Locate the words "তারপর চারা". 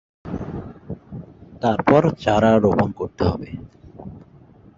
1.61-2.51